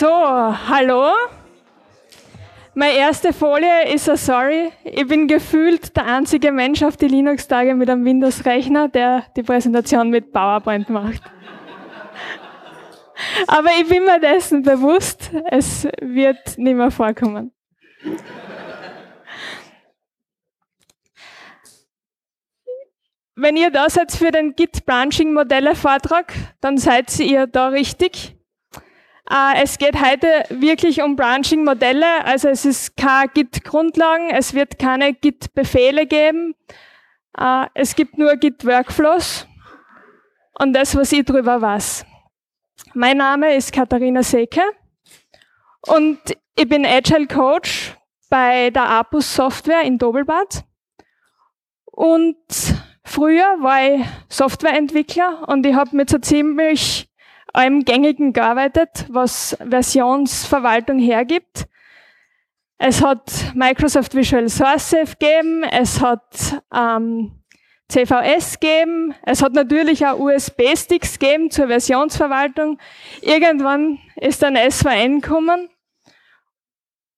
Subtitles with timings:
[0.00, 1.12] So, hallo.
[2.72, 4.72] Meine erste Folie ist ein Sorry.
[4.82, 10.08] Ich bin gefühlt der einzige Mensch auf die Linux-Tage mit einem Windows-Rechner, der die Präsentation
[10.08, 11.22] mit PowerPoint macht.
[13.46, 17.52] Aber ich bin mir dessen bewusst, es wird nicht mehr vorkommen.
[23.36, 26.32] Wenn ihr da seid für den Git-Branching-Modelle-Vortrag,
[26.62, 28.39] dann seid ihr da richtig.
[29.30, 35.14] Äh, es geht heute wirklich um Branching-Modelle, also es ist keine Git-Grundlagen, es wird keine
[35.14, 36.56] Git-Befehle geben,
[37.38, 39.46] äh, es gibt nur Git-Workflows
[40.58, 42.04] und das, was ich drüber weiß.
[42.94, 44.62] Mein Name ist Katharina Seke
[45.86, 46.18] und
[46.56, 47.94] ich bin Agile Coach
[48.30, 50.64] bei der Apus Software in Dobelbad.
[51.84, 52.36] Und
[53.04, 57.09] früher war ich Softwareentwickler und ich habe mit so ziemlich
[57.52, 61.66] allem Gängigen gearbeitet, was Versionsverwaltung hergibt.
[62.78, 67.40] Es hat Microsoft Visual Source gegeben, es hat ähm,
[67.90, 69.14] CVS geben.
[69.24, 72.78] Es hat natürlich auch USB-Sticks gegeben zur Versionsverwaltung.
[73.20, 75.68] Irgendwann ist dann SVN gekommen.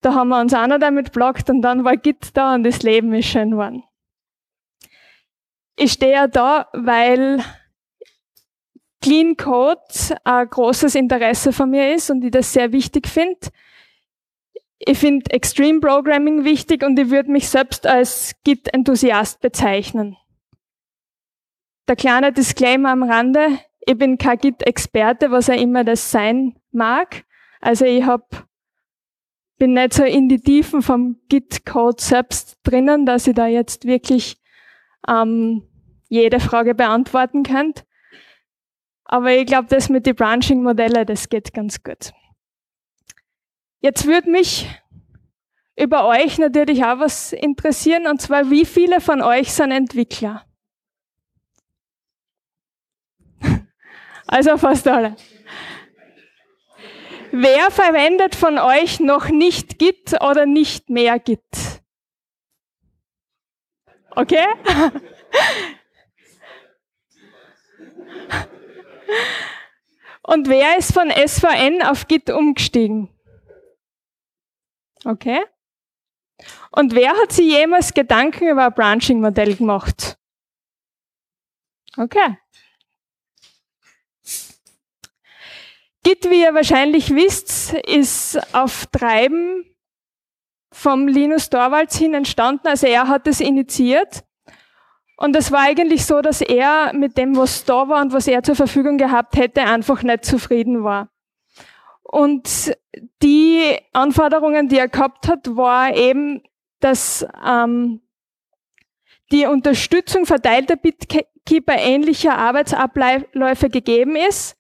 [0.00, 2.82] Da haben wir uns auch noch damit blockt und dann war Git da und das
[2.82, 3.84] Leben ist schön geworden.
[5.76, 7.44] Ich stehe ja da, weil
[9.02, 9.80] Clean Code
[10.24, 13.48] ein großes Interesse von mir ist und ich das sehr wichtig finde.
[14.78, 20.16] Ich finde Extreme Programming wichtig und ich würde mich selbst als Git-Enthusiast bezeichnen
[21.88, 27.24] der kleine Disclaimer am Rande, ich bin kein Git-Experte, was er immer das sein mag.
[27.60, 28.46] Also ich hab,
[29.58, 34.40] bin nicht so in die Tiefen vom Git-Code selbst drinnen, dass ich da jetzt wirklich
[35.08, 35.64] ähm,
[36.08, 37.84] jede Frage beantworten könnt.
[39.12, 42.14] Aber ich glaube, das mit den Branching-Modelle, das geht ganz gut.
[43.82, 44.66] Jetzt würde mich
[45.76, 50.46] über euch natürlich auch was interessieren, und zwar, wie viele von euch sind Entwickler?
[54.26, 55.14] Also fast alle.
[57.32, 61.82] Wer verwendet von euch noch nicht Git oder nicht mehr Git?
[64.16, 64.46] Okay?
[70.22, 73.08] Und wer ist von SVN auf Git umgestiegen?
[75.04, 75.42] Okay?
[76.70, 80.16] Und wer hat sich jemals Gedanken über ein Branching-Modell gemacht?
[81.96, 82.38] Okay.
[86.04, 89.64] Git, wie ihr wahrscheinlich wisst, ist auf Treiben
[90.72, 92.66] vom Linus Torvalds hin entstanden.
[92.66, 94.24] Also er hat es initiiert.
[95.16, 98.42] Und es war eigentlich so, dass er mit dem, was da war und was er
[98.42, 101.10] zur Verfügung gehabt hätte, einfach nicht zufrieden war.
[102.02, 102.76] Und
[103.22, 106.42] die Anforderungen, die er gehabt hat, war eben,
[106.80, 108.00] dass ähm,
[109.30, 114.56] die Unterstützung verteilter Bitkeeper ähnlicher Arbeitsabläufe gegeben ist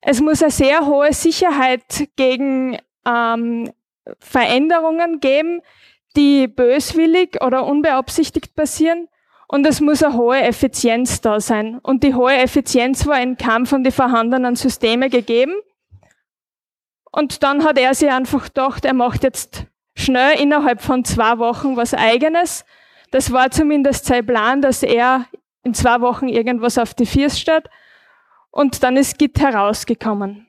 [0.00, 3.72] es muss eine sehr hohe Sicherheit gegen ähm,
[4.20, 5.60] Veränderungen geben,
[6.16, 9.08] die böswillig oder unbeabsichtigt passieren.
[9.50, 11.78] Und es muss eine hohe Effizienz da sein.
[11.78, 15.54] Und die hohe Effizienz war in Kampf von den vorhandenen Systeme gegeben.
[17.10, 19.64] Und dann hat er sich einfach gedacht, er macht jetzt
[19.96, 22.66] schnell innerhalb von zwei Wochen was Eigenes.
[23.10, 25.26] Das war zumindest sein Plan, dass er
[25.64, 27.70] in zwei Wochen irgendwas auf die Vier stellt.
[28.50, 30.46] Und dann ist Git herausgekommen.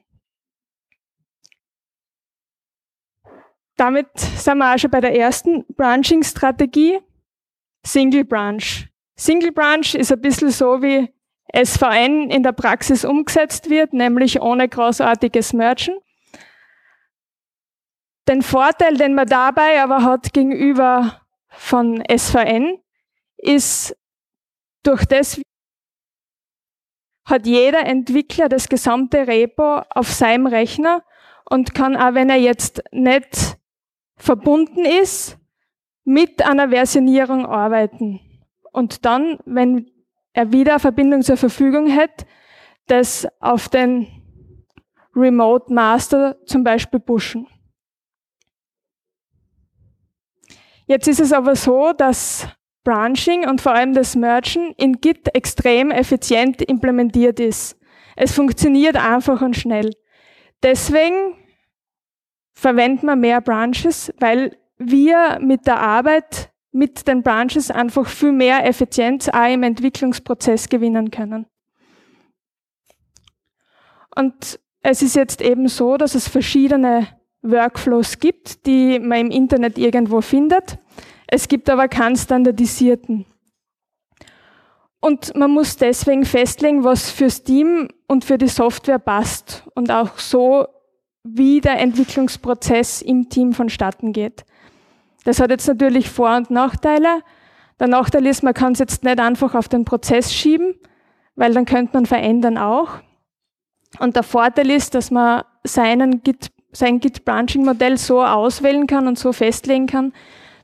[3.77, 6.99] Damit sind wir auch schon bei der ersten Branching-Strategie.
[7.85, 8.88] Single Branch.
[9.19, 11.13] Single Branch ist ein bisschen so wie
[11.53, 15.97] SVN in der Praxis umgesetzt wird, nämlich ohne großartiges Merchen.
[18.29, 21.19] Den Vorteil, den man dabei aber hat gegenüber
[21.49, 22.79] von SVN,
[23.35, 23.93] ist
[24.83, 25.41] durch das,
[27.25, 31.03] hat jeder Entwickler das gesamte Repo auf seinem Rechner
[31.49, 33.57] und kann auch, wenn er jetzt nicht
[34.15, 35.37] verbunden ist,
[36.05, 38.21] mit einer Versionierung arbeiten.
[38.71, 39.89] Und dann, wenn
[40.33, 42.25] er wieder Verbindung zur Verfügung hat,
[42.87, 44.07] das auf den
[45.15, 47.47] Remote Master zum Beispiel pushen.
[50.85, 52.47] Jetzt ist es aber so, dass
[52.83, 57.77] Branching und vor allem das Mergen in Git extrem effizient implementiert ist.
[58.15, 59.91] Es funktioniert einfach und schnell.
[60.63, 61.35] Deswegen
[62.53, 68.65] verwenden wir mehr Branches, weil wir mit der Arbeit mit den Branches einfach viel mehr
[68.65, 71.45] Effizienz auch im Entwicklungsprozess gewinnen können.
[74.15, 77.07] Und es ist jetzt eben so, dass es verschiedene
[77.41, 80.77] Workflows gibt, die man im Internet irgendwo findet.
[81.27, 83.25] Es gibt aber keinen standardisierten.
[85.01, 90.17] Und man muss deswegen festlegen, was fürs Team und für die Software passt und auch
[90.17, 90.67] so,
[91.23, 94.43] wie der Entwicklungsprozess im Team vonstatten geht.
[95.29, 97.21] Das hat jetzt natürlich Vor- und Nachteile.
[97.79, 100.73] Der Nachteil ist, man kann es jetzt nicht einfach auf den Prozess schieben,
[101.35, 102.89] weil dann könnte man verändern auch.
[103.99, 109.31] Und der Vorteil ist, dass man seinen Git, sein Git-Branching-Modell so auswählen kann und so
[109.31, 110.13] festlegen kann,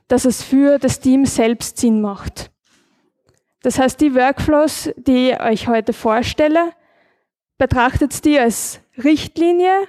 [0.08, 2.50] dass es für das Team selbst Sinn macht.
[3.62, 6.72] Das heißt, die Workflows, die ich euch heute vorstelle,
[7.56, 9.86] betrachtet die als Richtlinie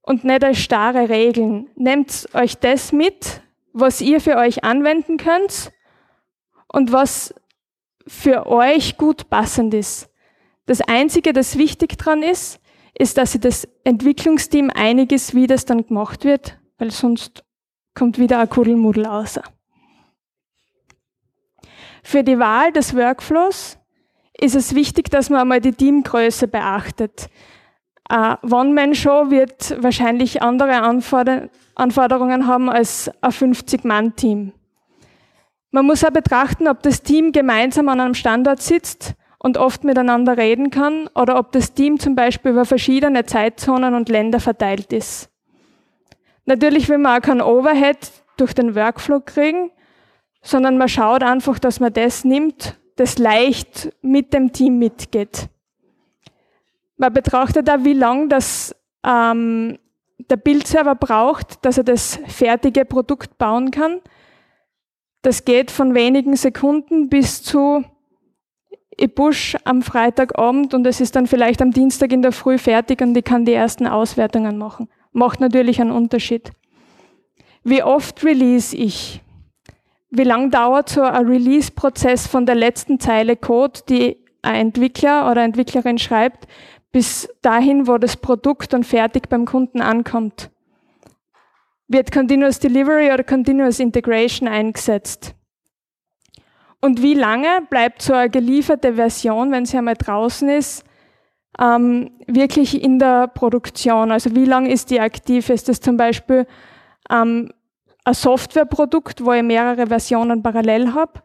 [0.00, 1.68] und nicht als starre Regeln.
[1.76, 3.42] Nehmt euch das mit,
[3.72, 5.72] was ihr für euch anwenden könnt
[6.68, 7.34] und was
[8.06, 10.10] für euch gut passend ist.
[10.66, 12.60] Das Einzige, das wichtig dran ist,
[12.98, 17.44] ist, dass sich das Entwicklungsteam einig ist, wie das dann gemacht wird, weil sonst
[17.94, 19.40] kommt wieder ein Kuddelmuddel raus.
[22.02, 23.78] Für die Wahl des Workflows
[24.38, 27.28] ist es wichtig, dass man einmal die Teamgröße beachtet.
[28.08, 30.82] Eine One-Man-Show wird wahrscheinlich andere
[31.74, 34.52] Anforderungen haben als ein 50-Mann-Team.
[35.70, 40.36] Man muss auch betrachten, ob das Team gemeinsam an einem Standort sitzt und oft miteinander
[40.36, 45.30] reden kann oder ob das Team zum Beispiel über verschiedene Zeitzonen und Länder verteilt ist.
[46.44, 47.98] Natürlich will man auch kein Overhead
[48.36, 49.70] durch den Workflow kriegen,
[50.42, 55.48] sondern man schaut einfach, dass man das nimmt, das leicht mit dem Team mitgeht.
[56.96, 58.74] Man betrachtet da, wie lang das
[59.04, 59.78] ähm,
[60.30, 64.00] der Bildserver braucht, dass er das fertige Produkt bauen kann.
[65.22, 67.84] Das geht von wenigen Sekunden bis zu
[68.96, 73.00] ich push am Freitagabend und es ist dann vielleicht am Dienstag in der Früh fertig
[73.00, 74.88] und ich kann die ersten Auswertungen machen.
[75.12, 76.52] Macht natürlich einen Unterschied.
[77.64, 79.20] Wie oft release ich?
[80.10, 85.42] Wie lang dauert so ein Release-Prozess von der letzten Zeile Code, die ein Entwickler oder
[85.42, 86.46] Entwicklerin schreibt,
[86.92, 90.50] bis dahin, wo das Produkt dann fertig beim Kunden ankommt?
[91.88, 95.34] Wird Continuous Delivery oder Continuous Integration eingesetzt?
[96.80, 100.84] Und wie lange bleibt so eine gelieferte Version, wenn sie einmal draußen ist,
[101.58, 104.10] ähm, wirklich in der Produktion?
[104.10, 105.48] Also wie lange ist die aktiv?
[105.48, 106.46] Ist das zum Beispiel
[107.10, 107.52] ähm,
[108.04, 111.22] ein Softwareprodukt, wo ich mehrere Versionen parallel habe?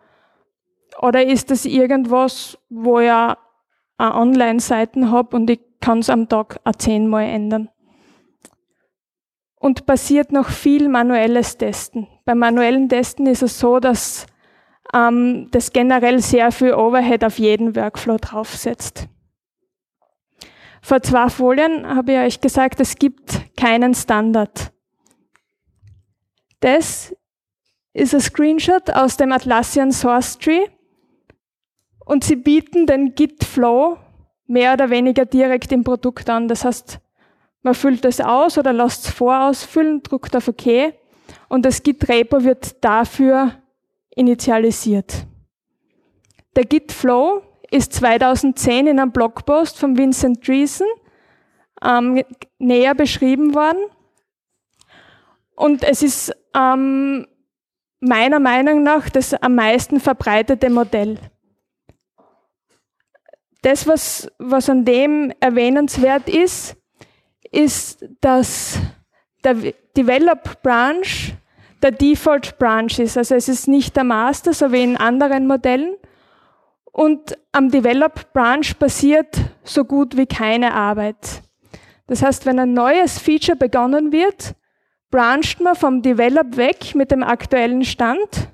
[1.02, 3.12] Oder ist das irgendwas, wo ich
[4.00, 7.70] Online-Seiten habe und ich kann es am Tag auch zehnmal ändern?
[9.60, 12.08] Und passiert noch viel manuelles Testen.
[12.26, 14.28] Beim manuellen Testen ist es so, dass
[14.94, 19.08] ähm, das generell sehr viel Overhead auf jeden Workflow draufsetzt.
[20.82, 24.72] Vor zwei Folien habe ich euch gesagt, es gibt keinen Standard.
[26.60, 27.16] Das
[27.94, 30.68] ist ein Screenshot aus dem Atlassian Source Tree
[32.08, 33.98] und sie bieten den Git Flow
[34.48, 36.48] mehr oder weniger direkt im Produkt an.
[36.48, 37.00] Das heißt,
[37.64, 40.94] man füllt es aus oder lässt es vorausfüllen, drückt auf OK
[41.50, 43.56] und das Git Repo wird dafür
[44.16, 45.26] initialisiert.
[46.56, 50.88] Der Git Flow ist 2010 in einem Blogpost von Vincent Dreesen
[51.84, 52.24] ähm,
[52.58, 53.84] näher beschrieben worden
[55.58, 57.28] und es ist ähm,
[58.00, 61.20] meiner Meinung nach das am meisten verbreitete Modell.
[63.62, 66.76] Das, was, was an dem erwähnenswert ist,
[67.52, 68.80] ist, dass
[69.44, 69.56] der
[69.96, 71.34] Develop Branch
[71.82, 73.18] der Default Branch ist.
[73.18, 75.96] Also es ist nicht der Master, so wie in anderen Modellen.
[76.92, 81.44] Und am Develop Branch passiert so gut wie keine Arbeit.
[82.08, 84.56] Das heißt, wenn ein neues Feature begonnen wird,
[85.12, 88.50] brancht man vom Develop weg mit dem aktuellen Stand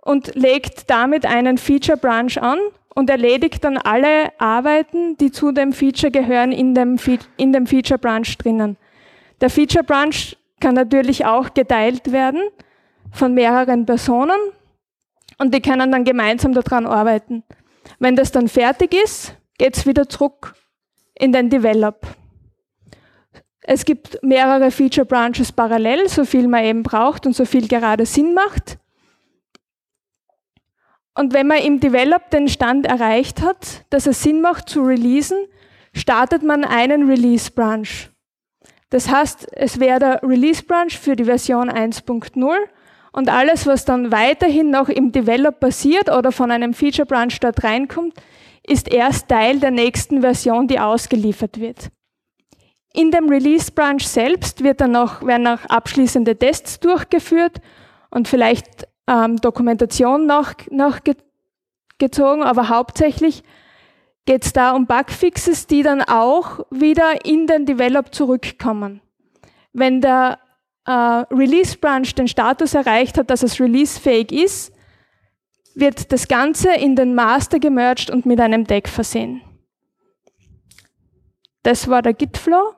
[0.00, 2.58] und legt damit einen Feature Branch an
[2.94, 7.66] und erledigt dann alle Arbeiten, die zu dem Feature gehören, in dem, Fe in dem
[7.66, 8.76] Feature Branch drinnen.
[9.40, 12.42] Der Feature Branch kann natürlich auch geteilt werden
[13.10, 14.38] von mehreren Personen
[15.38, 17.42] und die können dann gemeinsam daran arbeiten.
[17.98, 20.54] Wenn das dann fertig ist, geht's wieder zurück
[21.14, 22.06] in den Develop.
[23.62, 28.06] Es gibt mehrere Feature Branches parallel, so viel man eben braucht und so viel gerade
[28.06, 28.78] Sinn macht.
[31.14, 35.38] Und wenn man im Develop den Stand erreicht hat, dass es Sinn macht zu releasen,
[35.92, 38.10] startet man einen Release Branch.
[38.88, 42.54] Das heißt, es wäre der Release Branch für die Version 1.0
[43.12, 47.62] und alles, was dann weiterhin noch im Develop passiert oder von einem Feature Branch dort
[47.62, 48.14] reinkommt,
[48.66, 51.90] ist erst Teil der nächsten Version, die ausgeliefert wird.
[52.94, 57.60] In dem Release Branch selbst wird dann noch, werden noch abschließende Tests durchgeführt
[58.10, 61.14] und vielleicht ähm, Dokumentation noch, noch ge
[61.98, 63.44] gezogen, aber hauptsächlich
[64.24, 69.00] geht es da um Bugfixes, die dann auch wieder in den Develop zurückkommen.
[69.72, 70.38] Wenn der
[70.84, 74.72] äh, Release Branch den Status erreicht hat, dass es releasefähig ist,
[75.74, 79.42] wird das Ganze in den Master gemerged und mit einem Deck versehen.
[81.62, 82.74] Das war der Git-Flow.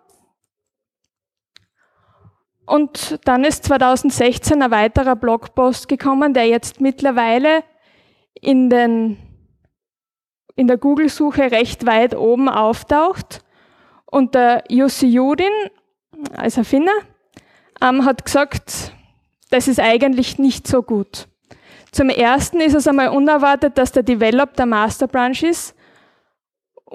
[2.67, 7.63] Und dann ist 2016 ein weiterer Blogpost gekommen, der jetzt mittlerweile
[8.35, 9.19] in, den,
[10.57, 13.41] in der Google-Suche recht weit oben auftaucht.
[14.07, 15.53] Und der Jussi Judin
[16.37, 16.93] als Erfinder
[17.83, 18.93] ähm, hat gesagt,
[19.51, 21.29] das ist eigentlich nicht so gut.
[21.93, 25.74] Zum ersten ist es einmal unerwartet, dass der Develop der Master Branch ist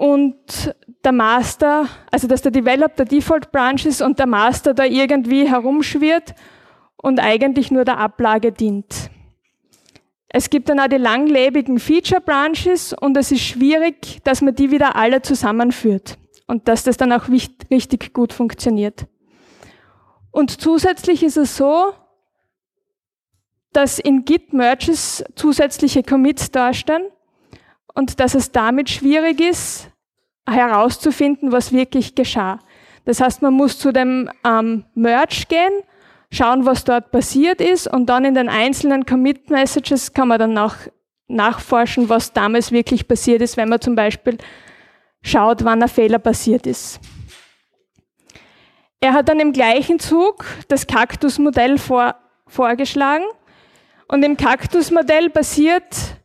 [0.00, 4.84] und der Master, also dass der Develop der Default Branch ist und der Master da
[4.84, 6.34] irgendwie herumschwirrt
[6.96, 9.10] und eigentlich nur der Ablage dient.
[10.30, 14.70] Es gibt dann auch die langlebigen Feature Branches und es ist schwierig, dass man die
[14.70, 16.16] wieder alle zusammenführt
[16.46, 19.06] und dass das dann auch richtig gut funktioniert.
[20.30, 21.92] Und zusätzlich ist es so,
[23.74, 27.04] dass in Git Merges zusätzliche Commits darstellen
[27.94, 29.90] und dass es damit schwierig ist,
[30.48, 32.58] herauszufinden, was wirklich geschah.
[33.04, 35.72] Das heißt, man muss zu dem ähm, Merge gehen,
[36.32, 40.52] schauen, was dort passiert ist und dann in den einzelnen Commit Messages kann man dann
[40.52, 40.76] nach,
[41.28, 44.38] nachforschen, was damals wirklich passiert ist, wenn man zum Beispiel
[45.22, 47.00] schaut, wann ein Fehler passiert ist.
[49.00, 52.16] Er hat dann im gleichen Zug das Kaktusmodell vor,
[52.46, 53.24] vorgeschlagen
[54.08, 56.19] und im Kaktusmodell basiert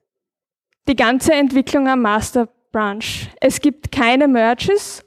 [0.88, 3.04] die ganze Entwicklung am Master Branch.
[3.39, 5.04] Es gibt keine Merges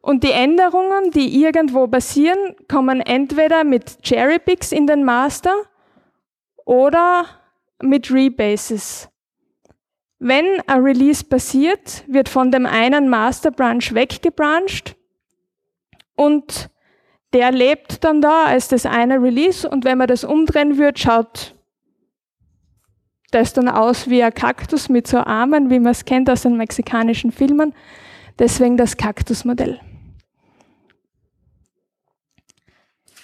[0.00, 5.54] und die Änderungen, die irgendwo passieren, kommen entweder mit Cherrypicks in den Master
[6.64, 7.26] oder
[7.82, 9.08] mit Rebases.
[10.18, 14.96] Wenn ein Release passiert, wird von dem einen Master Branch weggebrancht
[16.16, 16.70] und
[17.32, 21.54] der lebt dann da als das eine Release und wenn man das umdrehen würde, schaut
[23.30, 26.56] das dann aus wie ein Kaktus mit so Armen, wie man es kennt aus den
[26.56, 27.74] mexikanischen Filmen.
[28.38, 29.80] Deswegen das Kaktusmodell.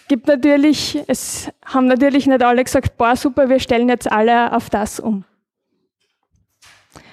[0.09, 4.71] Gibt natürlich, es haben natürlich nicht alle gesagt, boah, super, wir stellen jetzt alle auf
[4.71, 5.25] das um.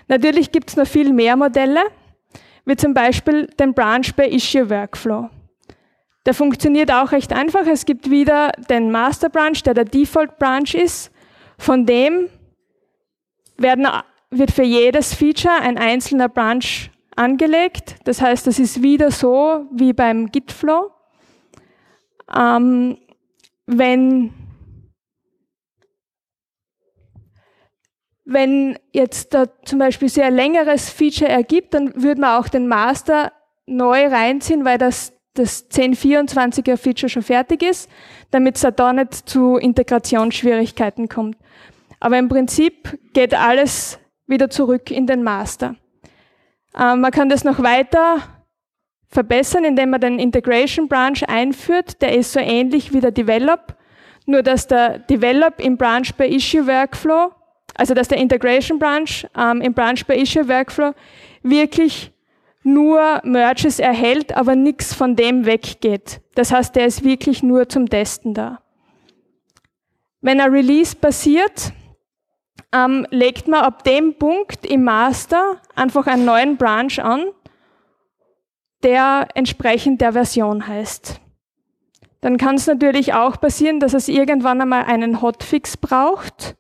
[0.08, 1.82] Natürlich gibt es noch viel mehr Modelle,
[2.66, 5.30] wie zum Beispiel den Branch by Issue Workflow.
[6.26, 7.66] Der funktioniert auch recht einfach.
[7.66, 11.12] Es gibt wieder den Master Branch, der der Default Branch ist.
[11.58, 12.30] Von dem
[13.58, 13.88] werden,
[14.30, 17.96] wird für jedes Feature ein einzelner Branch angelegt.
[18.06, 20.92] Das heißt, es ist wieder so wie beim Git-Flow.
[22.36, 22.98] Ähm,
[23.66, 24.34] wenn,
[28.26, 33.32] wenn jetzt da zum Beispiel sehr längeres Feature ergibt, dann würde man auch den Master
[33.66, 37.90] neu reinziehen, weil das das 1024er Feature schon fertig ist,
[38.32, 41.38] damit es da nicht zu Integrationsschwierigkeiten kommt.
[42.04, 45.78] Aber im Prinzip geht alles wieder zurück in den Master.
[46.78, 48.18] Ähm, man kann das noch weiter
[49.08, 52.02] verbessern, indem man den Integration Branch einführt.
[52.02, 53.78] Der ist so ähnlich wie der Develop,
[54.26, 57.32] nur dass der Develop im Branch by Issue Workflow,
[57.74, 60.92] also dass der Integration Branch ähm, im Branch by Issue Workflow
[61.42, 62.12] wirklich
[62.64, 66.20] nur Merges erhält, aber nichts von dem weggeht.
[66.36, 68.60] Das heißt, der ist wirklich nur zum Testen da.
[70.20, 71.72] Wenn ein Release passiert,
[72.74, 77.26] ähm, legt man ab dem Punkt im Master einfach einen neuen Branch an,
[78.84, 81.20] der entsprechend der Version heißt.
[82.22, 86.56] Dann kann es natürlich auch passieren, dass es irgendwann einmal einen Hotfix braucht,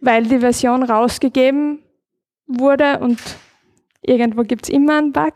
[0.00, 1.82] weil die Version rausgegeben
[2.46, 3.18] wurde und
[4.02, 5.34] Irgendwo gibt es immer einen Bug.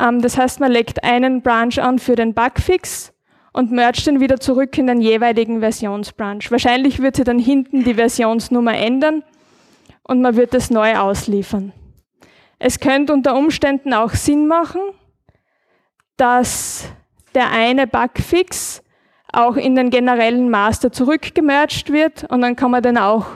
[0.00, 3.12] Ähm, das heißt, man legt einen Branch an für den Bugfix
[3.56, 6.50] und mergt den wieder zurück in den jeweiligen Versionsbranch.
[6.50, 9.24] Wahrscheinlich wird sich dann hinten die Versionsnummer ändern
[10.02, 11.72] und man wird es neu ausliefern.
[12.58, 14.82] Es könnte unter Umständen auch Sinn machen,
[16.18, 16.84] dass
[17.34, 18.82] der eine Bugfix
[19.32, 23.26] auch in den generellen Master zurückgemerged wird und dann kann man den auch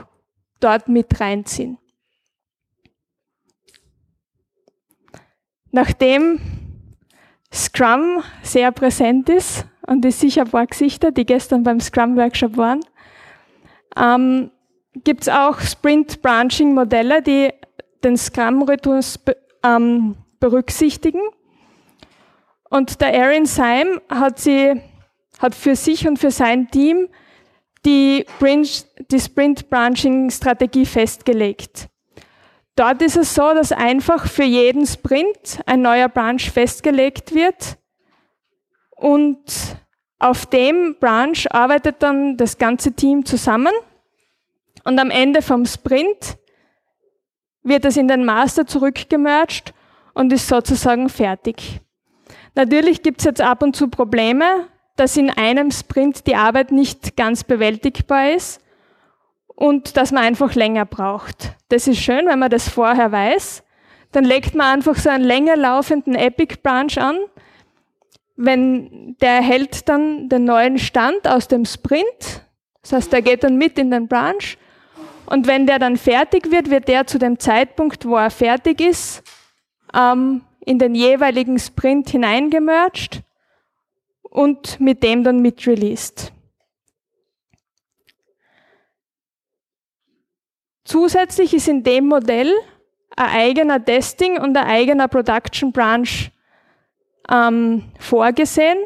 [0.59, 1.79] dort mit reinziehen.
[5.71, 6.39] Nachdem
[7.51, 12.81] Scrum sehr präsent ist, und ich sicher ein paar Gesichter, die gestern beim Scrum-Workshop waren,
[13.97, 14.51] ähm,
[15.03, 17.49] gibt es auch Sprint-Branching-Modelle, die
[18.03, 19.19] den Scrum-Rhythmus
[19.63, 21.21] ähm, berücksichtigen.
[22.69, 24.81] Und der Aaron Syme hat, sie,
[25.39, 27.09] hat für sich und für sein Team
[27.85, 28.25] die,
[29.11, 31.87] die Sprint-Branching-Strategie festgelegt.
[32.75, 37.77] Dort ist es so, dass einfach für jeden Sprint ein neuer Branch festgelegt wird
[39.01, 39.43] und
[40.19, 43.73] auf dem Branch arbeitet dann das ganze Team zusammen
[44.83, 46.37] und am Ende vom Sprint
[47.63, 49.73] wird es in den Master zurückgemerged
[50.13, 51.81] und ist sozusagen fertig.
[52.53, 57.15] Natürlich gibt es jetzt ab und zu Probleme, dass in einem Sprint die Arbeit nicht
[57.17, 58.61] ganz bewältigbar ist
[59.47, 61.55] und dass man einfach länger braucht.
[61.69, 63.63] Das ist schön, wenn man das vorher weiß.
[64.11, 67.17] Dann legt man einfach so einen länger laufenden Epic Branch an.
[68.35, 72.45] Wenn der hält dann den neuen Stand aus dem Sprint,
[72.81, 74.57] das heißt, der geht dann mit in den Branch.
[75.25, 79.23] Und wenn der dann fertig wird, wird der zu dem Zeitpunkt, wo er fertig ist,
[79.93, 83.21] ähm, in den jeweiligen Sprint hineingemerged
[84.23, 86.33] und mit dem dann mitreleased.
[90.83, 92.53] Zusätzlich ist in dem Modell
[93.15, 96.31] ein eigener Testing und ein eigener Production Branch
[97.29, 98.77] ähm, vorgesehen.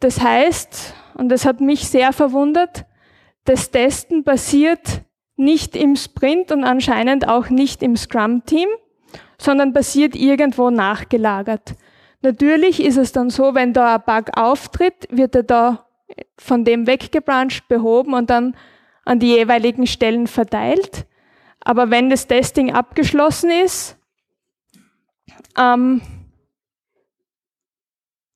[0.00, 2.84] Das heißt, und das hat mich sehr verwundert,
[3.44, 5.02] das Testen basiert
[5.36, 8.68] nicht im Sprint und anscheinend auch nicht im Scrum-Team,
[9.38, 11.74] sondern basiert irgendwo nachgelagert.
[12.22, 15.86] Natürlich ist es dann so, wenn da ein Bug auftritt, wird er da
[16.38, 18.56] von dem weggebrancht, behoben und dann
[19.04, 21.06] an die jeweiligen Stellen verteilt.
[21.60, 23.98] Aber wenn das Testing abgeschlossen ist,
[25.58, 26.00] ähm,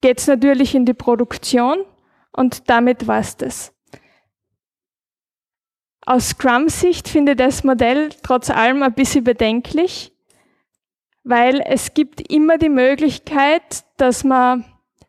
[0.00, 1.84] geht es natürlich in die Produktion
[2.32, 3.74] und damit war es das.
[6.06, 10.12] Aus Scrum-Sicht finde ich das Modell trotz allem ein bisschen bedenklich,
[11.22, 14.64] weil es gibt immer die Möglichkeit, dass man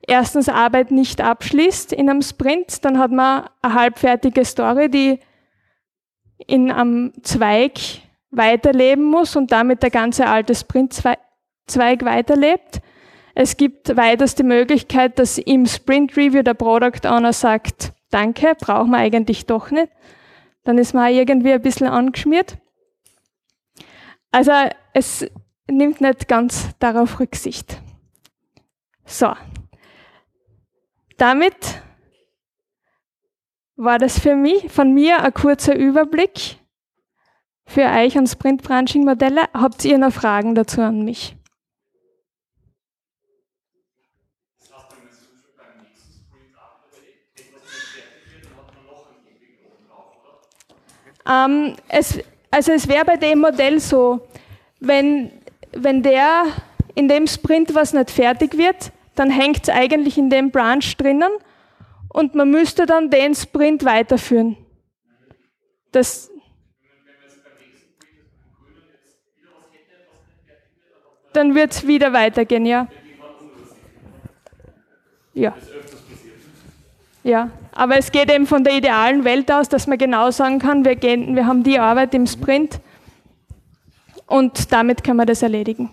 [0.07, 5.19] erstens Arbeit nicht abschließt in einem Sprint, dann hat man eine halbfertige Story, die
[6.47, 7.73] in einem Zweig
[8.31, 11.19] weiterleben muss und damit der ganze alte Sprintzweig
[12.03, 12.81] weiterlebt.
[13.33, 18.91] Es gibt weiters die Möglichkeit, dass im Sprint Review der Product Owner sagt, danke, brauchen
[18.91, 19.91] wir eigentlich doch nicht.
[20.63, 22.57] Dann ist man irgendwie ein bisschen angeschmiert.
[24.31, 24.51] Also
[24.93, 25.25] es
[25.69, 27.81] nimmt nicht ganz darauf Rücksicht.
[29.05, 29.33] So.
[31.17, 31.81] Damit
[33.75, 36.57] war das für mich, von mir ein kurzer Überblick
[37.65, 39.43] für euch an Sprint-Branching-Modelle.
[39.53, 41.35] Habt ihr noch Fragen dazu an mich?
[51.31, 54.27] Ähm, es, also es wäre bei dem Modell so,
[54.79, 55.31] wenn
[55.73, 56.45] wenn der
[56.95, 61.31] in dem Sprint was nicht fertig wird, dann hängt es eigentlich in dem Branch drinnen
[62.09, 64.57] und man müsste dann den Sprint weiterführen.
[65.91, 66.29] Das
[71.33, 72.87] dann wird es wieder weitergehen, ja.
[75.33, 75.55] Ja.
[77.23, 80.83] Ja, aber es geht eben von der idealen Welt aus, dass man genau sagen kann,
[80.83, 82.79] wir, gehen, wir haben die Arbeit im Sprint
[84.25, 85.91] und damit können wir das erledigen.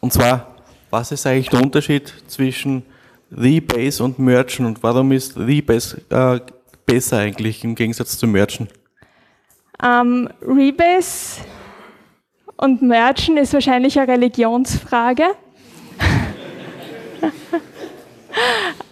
[0.00, 0.54] Und zwar,
[0.90, 2.82] was ist eigentlich der Unterschied zwischen
[3.30, 6.40] Rebase und Merchen und warum ist Rebase äh,
[6.86, 8.68] besser eigentlich im Gegensatz zu Merchen?
[9.82, 11.42] Ähm, Rebase
[12.56, 15.24] und Merchen ist wahrscheinlich eine Religionsfrage.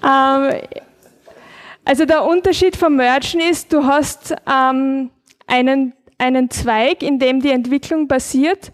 [0.04, 0.60] ähm,
[1.84, 5.10] also der Unterschied vom Mergen ist, du hast ähm,
[5.46, 8.72] einen, einen Zweig, in dem die Entwicklung basiert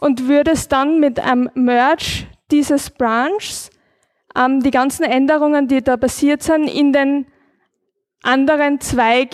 [0.00, 3.70] und würdest dann mit einem Merge dieses Branchs
[4.36, 7.26] ähm, die ganzen Änderungen, die da passiert sind, in den
[8.22, 9.30] anderen Zweig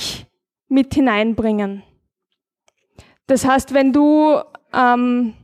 [0.69, 1.83] mit hineinbringen.
[3.27, 4.41] Das heißt, wenn du
[4.73, 5.35] ähm,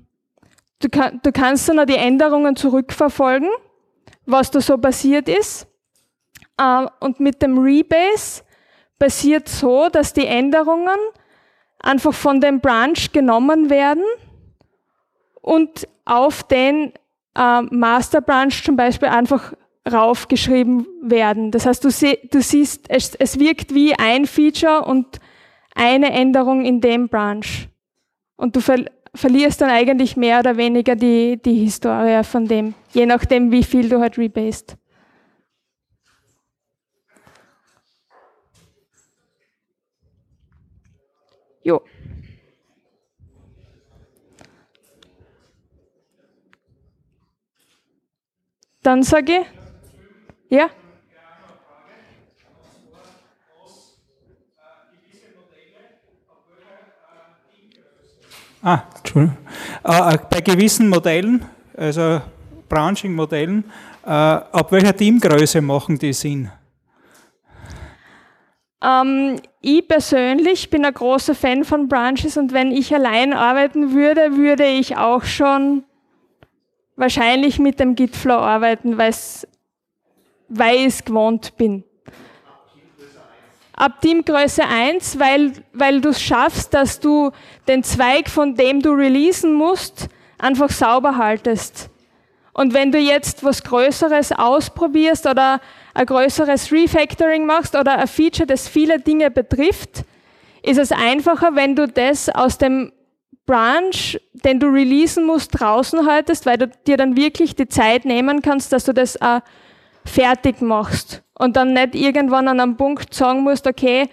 [0.83, 3.49] Du, kann, du kannst dann auch die Änderungen zurückverfolgen,
[4.27, 5.69] was da so passiert ist.
[6.59, 8.43] Äh, und mit dem Rebase
[8.99, 10.99] passiert so, dass die Änderungen
[11.79, 14.03] einfach von dem Branch genommen werden
[15.41, 16.93] und auf den
[17.37, 19.53] äh, Master Branch zum Beispiel einfach
[19.91, 21.53] raufgeschrieben werden.
[21.53, 25.21] Das heißt, du, sie, du siehst, es, es wirkt wie ein Feature und
[25.77, 27.69] eine Änderung in dem Branch.
[28.43, 33.07] Und du ver verlierst dann eigentlich mehr oder weniger die, die Historie von dem, je
[33.07, 34.77] nachdem, wie viel du halt rebasest.
[41.63, 41.83] Jo.
[48.83, 49.47] Dann sage ich,
[50.59, 50.69] ja.
[58.63, 59.37] Ah, Entschuldigung.
[59.83, 61.45] Äh, bei gewissen Modellen,
[61.77, 62.21] also
[62.69, 63.65] Branching-Modellen,
[64.05, 66.49] äh, ab welcher Teamgröße machen die Sinn?
[68.83, 74.37] Ähm, ich persönlich bin ein großer Fan von Branches und wenn ich allein arbeiten würde,
[74.37, 75.85] würde ich auch schon
[76.95, 79.11] wahrscheinlich mit dem Gitflow arbeiten, weil
[80.77, 81.83] ich es gewohnt bin.
[83.83, 87.33] Ab Teamgröße 1, weil, weil du es schaffst, dass du
[87.67, 90.07] den Zweig, von dem du releasen musst,
[90.39, 91.91] einfach sauber haltest.
[92.53, 95.61] Und wenn du jetzt was Größeres ausprobierst oder
[95.95, 100.05] ein größeres Refactoring machst oder ein Feature, das viele Dinge betrifft,
[100.63, 102.93] ist es einfacher, wenn du das aus dem
[103.47, 108.43] Branch, den du releasen musst, draußen haltest, weil du dir dann wirklich die Zeit nehmen
[108.43, 109.41] kannst, dass du das auch
[110.05, 114.09] fertig machst und dann nicht irgendwann an einem Punkt sagen musst, okay,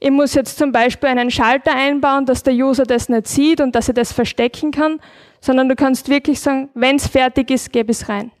[0.00, 3.74] ich muss jetzt zum Beispiel einen Schalter einbauen, dass der User das nicht sieht und
[3.74, 5.00] dass er das verstecken kann,
[5.40, 8.32] sondern du kannst wirklich sagen, wenn es fertig ist, gebe es rein.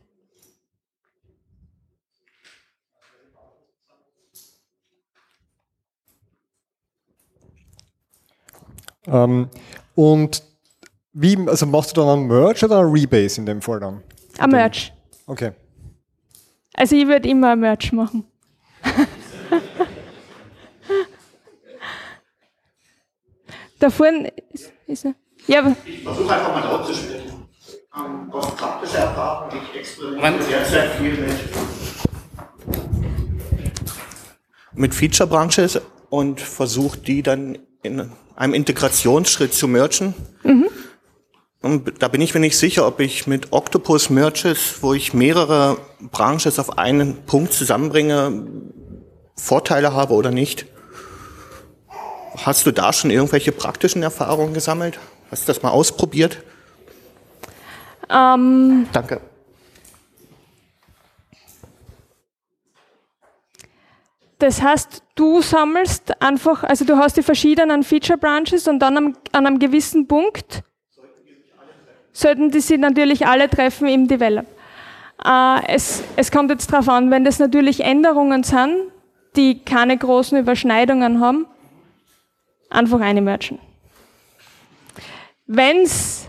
[9.06, 9.48] Ähm,
[9.94, 10.42] und
[11.12, 14.02] wie, also machst du dann ein Merge oder ein Rebase in dem Fall dann?
[14.38, 14.92] Ein Merge.
[15.26, 15.52] Okay.
[16.80, 18.24] Also ich würde immer ein Merge machen.
[23.78, 25.14] da vorne ist, ist er.
[25.46, 27.46] Ja, aber ich versuche einfach mal laut zu sprechen.
[27.94, 31.36] Ähm, aus praktischer Erfahrung, ich experimentiere derzeit viel mit,
[34.72, 40.14] mit Feature Branches und versuche die dann in einem Integrationsschritt zu merchen.
[40.44, 40.68] Mhm.
[41.62, 45.76] Und da bin ich mir nicht sicher, ob ich mit Octopus Merges, wo ich mehrere
[46.00, 48.46] Branches auf einen Punkt zusammenbringe,
[49.36, 50.66] Vorteile habe oder nicht.
[52.44, 54.98] Hast du da schon irgendwelche praktischen Erfahrungen gesammelt?
[55.30, 56.42] Hast du das mal ausprobiert?
[58.08, 59.20] Ähm, Danke.
[64.38, 69.16] Das heißt, du sammelst einfach, also du hast die verschiedenen Feature Branches und dann am,
[69.32, 70.62] an einem gewissen Punkt
[72.12, 74.46] sollten die sich natürlich alle treffen im Develop.
[75.24, 78.76] Äh, es, es kommt jetzt darauf an, wenn das natürlich Änderungen sind,
[79.36, 81.46] die keine großen Überschneidungen haben,
[82.68, 83.58] einfach eine merchen.
[85.46, 86.28] Wenn es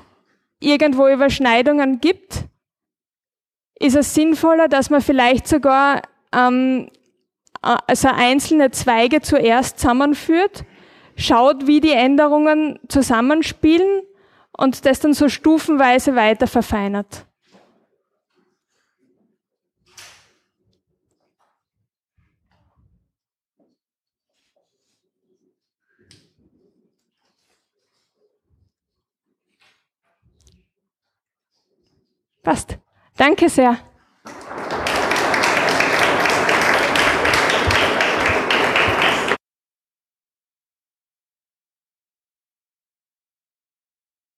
[0.59, 2.45] irgendwo Überschneidungen gibt,
[3.79, 6.01] ist es sinnvoller, dass man vielleicht sogar
[6.33, 6.89] ähm,
[7.61, 10.65] also einzelne Zweige zuerst zusammenführt,
[11.15, 14.01] schaut, wie die Änderungen zusammenspielen
[14.61, 17.25] und das dann so stufenweise weiter verfeinert.
[32.43, 32.77] Passt.
[33.17, 33.77] Danke sehr.